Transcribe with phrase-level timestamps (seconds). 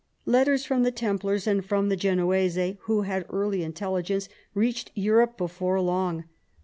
[0.25, 5.79] Letters from the Templars and from the Genoese, who had early intelligence, reached Europe before
[5.79, 6.23] long.